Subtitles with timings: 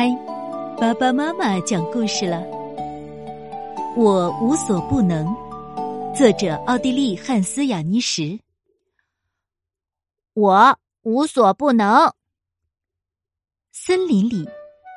[0.00, 0.08] 嗨，
[0.78, 2.42] 爸爸妈妈讲故事了。
[3.98, 5.26] 我无所不能。
[6.16, 8.40] 作者：奥地利汉斯·雅尼什。
[10.32, 12.10] 我无所不能。
[13.72, 14.48] 森林里，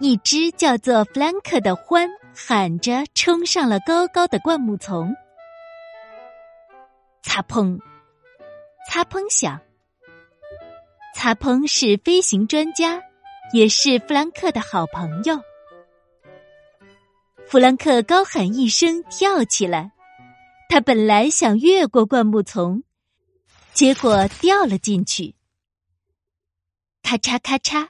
[0.00, 5.14] 一只叫做弗兰克的獾喊着冲上了高高的灌木丛。
[7.22, 7.78] 擦砰！
[8.88, 9.60] 擦砰响。
[11.14, 13.02] 擦砰是飞行专家。
[13.52, 15.40] 也是弗兰克的好朋友。
[17.46, 19.92] 弗兰克高喊一声，跳起来。
[20.68, 22.82] 他本来想越过灌木丛，
[23.72, 25.34] 结果掉了进去。
[27.02, 27.88] 咔嚓咔嚓，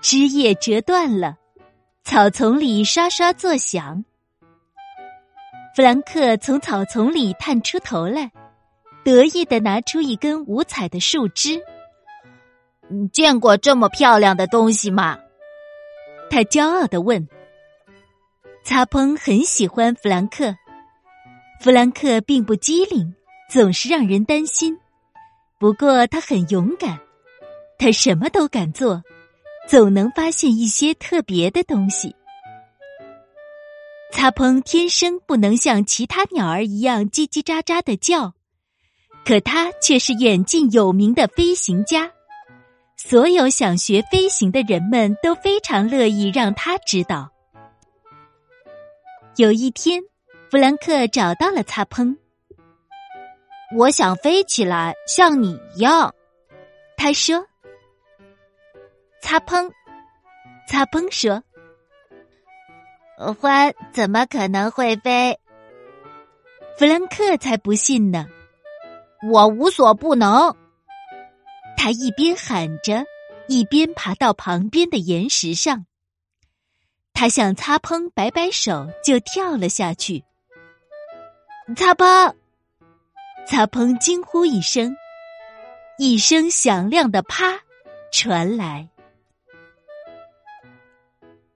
[0.00, 1.38] 枝叶折断了，
[2.04, 4.04] 草丛里刷刷作响。
[5.74, 8.30] 弗兰克从草丛里探出头来，
[9.04, 11.60] 得意的拿出一根五彩的树枝。
[12.88, 15.18] 你见过这么漂亮的东西吗？
[16.30, 17.28] 他骄傲的问。
[18.62, 20.56] 擦烹很喜欢弗兰克，
[21.60, 23.14] 弗兰克并不机灵，
[23.50, 24.78] 总是让人担心。
[25.58, 26.98] 不过他很勇敢，
[27.78, 29.02] 他什么都敢做，
[29.68, 32.14] 总能发现一些特别的东西。
[34.10, 38.32] 擦烹天生不能像其他鸟儿一样叽叽喳喳的叫，
[39.26, 42.13] 可他却是远近有名的飞行家。
[43.06, 47.30] 所有想学飞行的人们都非常乐意让他知道。
[49.36, 50.00] 有一天，
[50.50, 52.16] 弗兰克找到了擦烹。
[53.76, 56.14] 我想飞起来，像你一样，
[56.96, 57.46] 他说。
[59.20, 59.70] 擦烹，
[60.66, 61.42] 擦烹说
[63.20, 65.38] ：“獾怎么可能会飞？”
[66.78, 68.26] 弗兰克才不信呢。
[69.30, 70.56] 我无所不能。
[71.76, 73.04] 他一边喊着，
[73.48, 75.86] 一边爬到旁边的岩石上。
[77.12, 80.24] 他向擦蓬摆摆手，就跳了下去。
[81.76, 82.34] 擦蓬，
[83.46, 84.96] 擦蓬惊呼一声，
[85.98, 87.60] 一声响亮的“啪”
[88.12, 88.88] 传来。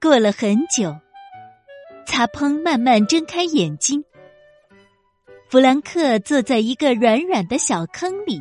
[0.01, 0.97] 过了很久，
[2.07, 4.05] 擦蓬慢慢睁开眼睛。
[5.51, 8.41] 弗兰克坐在一个软软的小坑里。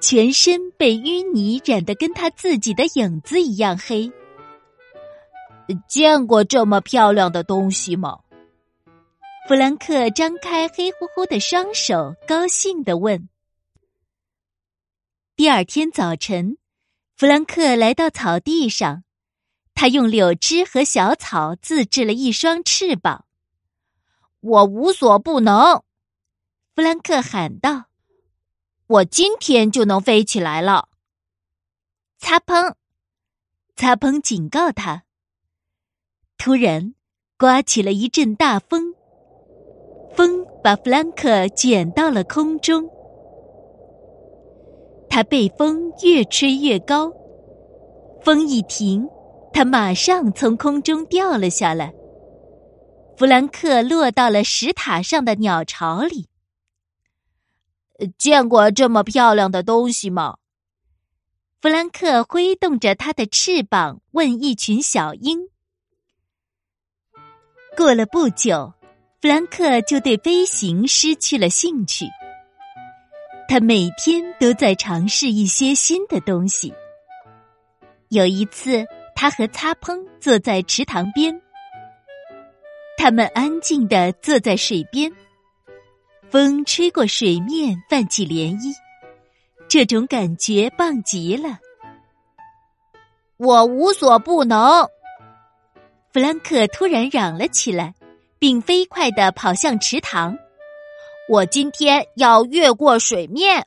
[0.00, 4.10] 全身被淤泥染得跟他自己的影子一样黑。
[5.86, 8.20] 见过这么漂亮的东西吗？
[9.46, 13.28] 弗兰克张开黑乎乎的双手，高兴的问。
[15.36, 16.58] 第二天早晨，
[17.16, 19.04] 弗兰克来到草地上，
[19.74, 23.24] 他用柳枝和小草自制了一双翅膀。
[24.40, 25.82] 我无所不能，
[26.74, 27.87] 弗兰克喊道。
[28.88, 30.88] 我今天就能飞起来了。
[32.18, 32.74] 擦砰！
[33.76, 34.18] 擦砰！
[34.18, 35.04] 警告他。
[36.38, 36.94] 突然，
[37.36, 38.94] 刮起了一阵大风，
[40.16, 42.88] 风把弗兰克卷到了空中。
[45.10, 47.12] 他被风越吹越高，
[48.22, 49.06] 风一停，
[49.52, 51.92] 他马上从空中掉了下来。
[53.18, 56.30] 弗兰克落到了石塔上的鸟巢里。
[58.18, 60.36] 见过这么漂亮的东西吗？
[61.60, 65.48] 弗兰克挥动着他的翅膀，问一群小鹰。
[67.76, 68.74] 过了不久，
[69.20, 72.06] 弗兰克就对飞行失去了兴趣。
[73.48, 76.72] 他每天都在尝试一些新的东西。
[78.10, 81.40] 有一次，他和擦烹坐在池塘边，
[82.96, 85.12] 他们安静的坐在水边。
[86.30, 88.74] 风吹过水面，泛起涟漪，
[89.66, 91.58] 这种感觉棒极了。
[93.38, 94.86] 我无所不能！
[96.12, 97.94] 弗兰克突然嚷了起来，
[98.38, 100.36] 并飞快地跑向池塘。
[101.28, 103.66] 我今天要越过水面。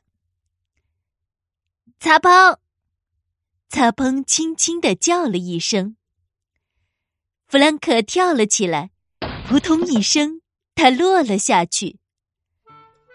[1.98, 2.58] 擦砰！
[3.68, 4.24] 擦砰！
[4.24, 5.96] 轻轻地叫了一声。
[7.48, 8.90] 弗兰克跳了起来，
[9.48, 10.40] 扑通一声，
[10.74, 11.98] 他落了下去。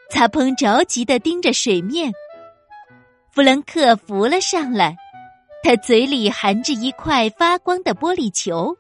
[0.10, 2.12] 擦蓬着急的盯着水面，
[3.32, 4.96] 弗兰克浮了上来，
[5.64, 8.78] 他嘴里含着一块发光的玻璃球。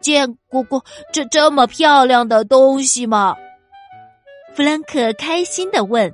[0.00, 3.34] 见过过这这么漂亮的东西吗？
[4.54, 6.12] 弗兰克开心的问。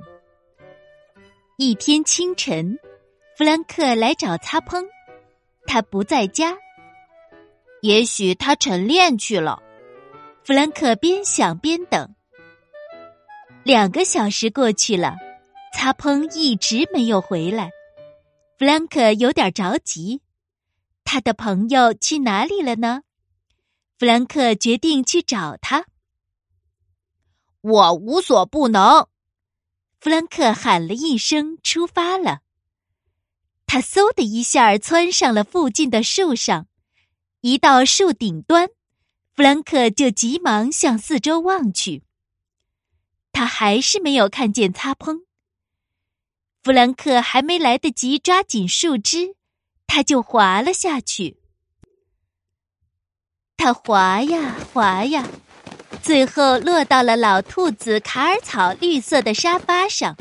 [1.57, 2.77] 一天清晨，
[3.37, 4.85] 弗兰克来找擦蓬，
[5.67, 6.55] 他不在家，
[7.81, 9.61] 也许他晨练去了。
[10.43, 12.14] 弗兰克边想边等。
[13.65, 15.15] 两个小时过去了，
[15.73, 17.71] 擦蓬一直没有回来。
[18.59, 20.21] 弗兰克有点着急，
[21.03, 23.01] 他的朋友去哪里了呢？
[23.97, 25.87] 弗兰克决定去找他。
[27.61, 29.07] 我无所不能，
[29.99, 32.41] 弗兰克喊了一声，出发了。
[33.65, 36.67] 他嗖的一下窜上了附近的树上，
[37.41, 38.69] 一到树顶端，
[39.33, 42.03] 弗兰克就急忙向四周望去。
[43.35, 45.23] 他还是没有看见擦碰。
[46.63, 49.35] 弗兰克还没来得及抓紧树枝，
[49.85, 51.37] 他就滑了下去。
[53.57, 55.27] 他滑呀滑呀，
[56.01, 60.15] 最后落到了老兔子卡尔草绿色的沙发上。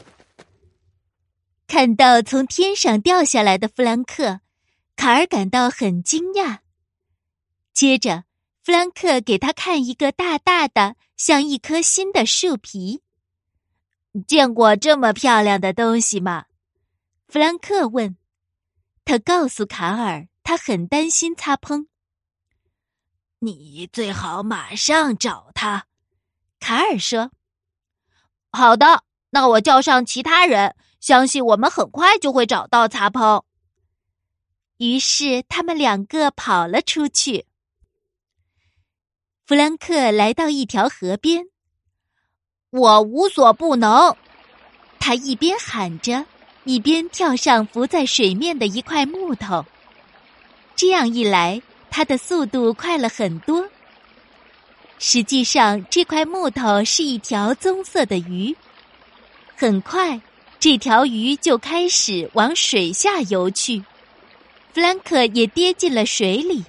[1.69, 4.41] 看到从天上掉下来的弗兰克，
[4.97, 6.59] 卡尔感到很惊讶。
[7.73, 8.25] 接着，
[8.65, 13.03] 弗兰克给他看一个大大的、像一颗心的树皮。
[14.23, 16.45] 见过这么漂亮的东西吗？
[17.27, 18.17] 弗兰克问。
[19.05, 21.89] 他告诉卡尔，他很担心擦碰。
[23.41, 25.87] 你最好马上找他，
[26.59, 27.31] 卡尔说。
[28.51, 33.45] 好的，那我叫上其他人，相信我们很快就会找到擦碰。
[34.79, 37.47] 于是他们两个跑了出去。
[39.45, 41.49] 弗兰克来到一条河边。
[42.77, 44.17] 我无所不能，
[44.99, 46.27] 他一边喊着，
[46.65, 49.65] 一边跳上浮在水面的一块木头。
[50.75, 53.69] 这样一来，他的速度快了很多。
[54.99, 58.53] 实际上，这块木头是一条棕色的鱼。
[59.55, 60.21] 很快，
[60.59, 63.79] 这条鱼就开始往水下游去。
[64.73, 66.65] 弗兰克也跌进了水里，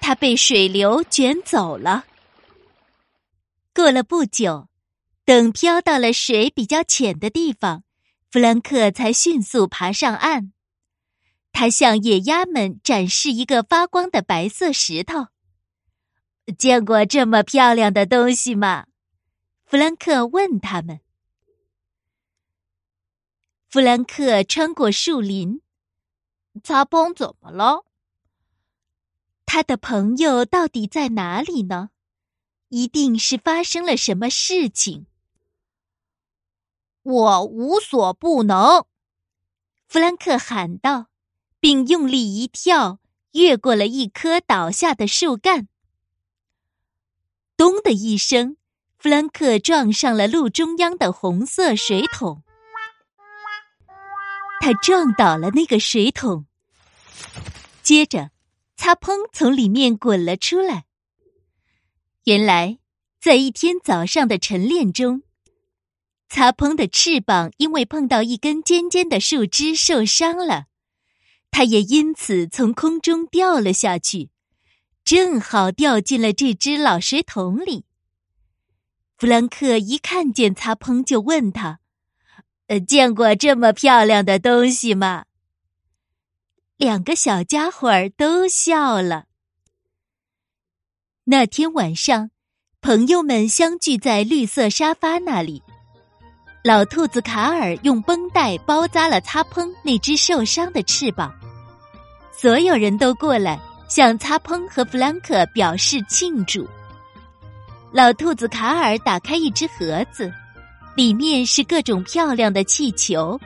[0.00, 2.04] 他被水流卷走了。
[3.72, 4.66] 过了不久。
[5.24, 7.82] 等漂到了水比较浅的地方，
[8.30, 10.52] 弗兰克才迅速爬上岸。
[11.50, 15.28] 他向野鸭们展示一个发光的白色石头。
[16.58, 18.86] 见过这么漂亮的东西吗？
[19.64, 21.00] 弗兰克问他们。
[23.70, 25.62] 弗兰克穿过树林。
[26.62, 27.86] 擦碰怎么了？
[29.46, 31.90] 他的朋友到底在哪里呢？
[32.68, 35.06] 一定是发生了什么事情。
[37.04, 38.86] 我无所不能，
[39.86, 41.08] 弗兰克喊道，
[41.60, 42.98] 并用力一跳，
[43.32, 45.68] 越过了一棵倒下的树干。
[47.58, 48.56] 咚的一声，
[48.96, 52.42] 弗兰克撞上了路中央的红色水桶。
[54.62, 56.46] 他撞倒了那个水桶，
[57.82, 58.30] 接着，
[58.76, 60.86] 擦碰从里面滚了出来。
[62.24, 62.78] 原来，
[63.20, 65.22] 在一天早上的晨练中。
[66.34, 70.64] 擦碰的翅膀因为碰到一根尖尖的树枝受伤了，
[71.52, 74.30] 它也因此从空中掉了下去，
[75.04, 77.84] 正好掉进了这只老水桶里。
[79.16, 81.78] 弗兰克一看见擦碰，就问他
[82.66, 85.26] ：“呃，见过这么漂亮的东西吗？”
[86.76, 89.26] 两个小家伙儿都笑了。
[91.26, 92.32] 那天晚上，
[92.80, 95.62] 朋友们相聚在绿色沙发那里。
[96.66, 101.30] 老兔子卡尔用绷带包扎了擦烹那只受伤的翅膀，
[102.32, 106.66] 所有人都过来向擦烹和弗兰克表示庆祝。
[107.92, 110.32] 老兔子卡尔打开一只盒子，
[110.94, 113.38] 里面是各种漂亮的气球，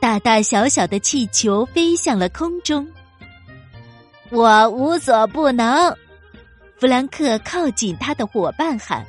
[0.00, 2.84] 大大小小的气球飞向了空中。
[4.30, 5.96] 我无所不能，
[6.80, 9.06] 弗兰克靠近他的伙伴喊。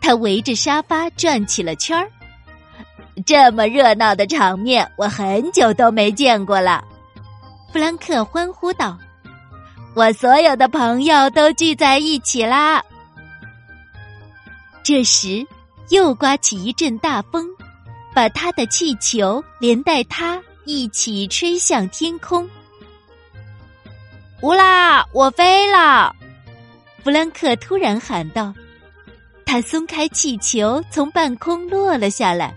[0.00, 2.10] 他围着沙发转起了圈儿，
[3.26, 6.82] 这么热闹的场面，我很久都没见过了。
[7.72, 8.98] 弗兰克欢呼道
[9.94, 12.82] ：“我所有的朋友都聚在一起啦！”
[14.82, 15.46] 这时，
[15.90, 17.46] 又刮起一阵大风，
[18.14, 22.48] 把他的气球连带他一起吹向天空。
[24.40, 25.06] 乌拉！
[25.12, 26.16] 我飞了！
[27.04, 28.52] 弗兰克突然喊道。
[29.50, 32.54] 他松开气球，从半空落了下来。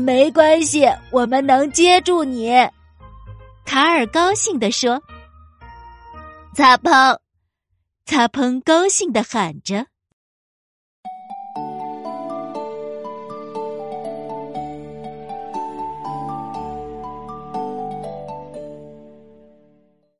[0.00, 2.50] 没关系，我们能接住你。
[3.66, 4.98] 卡尔高兴地说。
[6.54, 7.20] 擦碰，
[8.06, 9.84] 擦碰高兴的喊着。